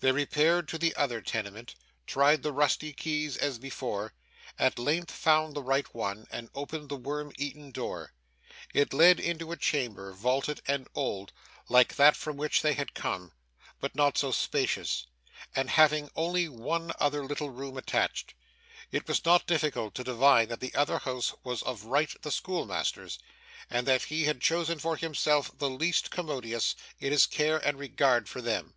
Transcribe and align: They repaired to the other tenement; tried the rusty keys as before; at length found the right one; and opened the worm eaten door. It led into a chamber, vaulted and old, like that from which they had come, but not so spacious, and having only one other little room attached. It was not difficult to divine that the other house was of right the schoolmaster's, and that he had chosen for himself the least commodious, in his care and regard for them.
They 0.00 0.12
repaired 0.12 0.68
to 0.68 0.76
the 0.78 0.94
other 0.94 1.22
tenement; 1.22 1.74
tried 2.06 2.42
the 2.42 2.52
rusty 2.52 2.92
keys 2.92 3.34
as 3.38 3.58
before; 3.58 4.12
at 4.58 4.78
length 4.78 5.10
found 5.10 5.54
the 5.54 5.62
right 5.62 5.86
one; 5.94 6.26
and 6.30 6.50
opened 6.54 6.90
the 6.90 6.98
worm 6.98 7.32
eaten 7.38 7.70
door. 7.70 8.12
It 8.74 8.92
led 8.92 9.18
into 9.18 9.50
a 9.50 9.56
chamber, 9.56 10.12
vaulted 10.12 10.60
and 10.66 10.86
old, 10.94 11.32
like 11.70 11.96
that 11.96 12.14
from 12.14 12.36
which 12.36 12.60
they 12.60 12.74
had 12.74 12.92
come, 12.92 13.32
but 13.80 13.94
not 13.94 14.18
so 14.18 14.32
spacious, 14.32 15.06
and 15.56 15.70
having 15.70 16.10
only 16.14 16.50
one 16.50 16.92
other 17.00 17.24
little 17.24 17.48
room 17.48 17.78
attached. 17.78 18.34
It 18.92 19.08
was 19.08 19.24
not 19.24 19.46
difficult 19.46 19.94
to 19.94 20.04
divine 20.04 20.48
that 20.48 20.60
the 20.60 20.74
other 20.74 20.98
house 20.98 21.34
was 21.42 21.62
of 21.62 21.84
right 21.84 22.14
the 22.20 22.30
schoolmaster's, 22.30 23.18
and 23.70 23.86
that 23.88 24.02
he 24.02 24.24
had 24.24 24.42
chosen 24.42 24.78
for 24.78 24.96
himself 24.96 25.56
the 25.56 25.70
least 25.70 26.10
commodious, 26.10 26.76
in 26.98 27.12
his 27.12 27.24
care 27.24 27.56
and 27.66 27.78
regard 27.78 28.28
for 28.28 28.42
them. 28.42 28.74